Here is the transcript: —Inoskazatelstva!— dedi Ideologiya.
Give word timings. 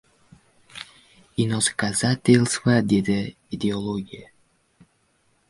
—Inoskazatelstva!— 1.43 2.79
dedi 2.95 3.19
Ideologiya. 3.59 4.29